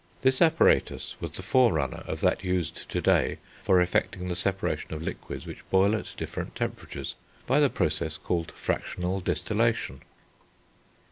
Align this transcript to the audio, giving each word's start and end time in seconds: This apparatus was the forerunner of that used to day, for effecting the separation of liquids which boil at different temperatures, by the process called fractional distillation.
This 0.23 0.41
apparatus 0.41 1.15
was 1.21 1.29
the 1.29 1.43
forerunner 1.43 2.03
of 2.07 2.21
that 2.21 2.43
used 2.43 2.89
to 2.89 3.01
day, 3.01 3.37
for 3.61 3.79
effecting 3.79 4.27
the 4.29 4.35
separation 4.35 4.95
of 4.95 5.03
liquids 5.03 5.45
which 5.45 5.59
boil 5.69 5.95
at 5.95 6.15
different 6.17 6.55
temperatures, 6.55 7.13
by 7.45 7.59
the 7.59 7.69
process 7.69 8.17
called 8.17 8.49
fractional 8.49 9.19
distillation. 9.21 10.01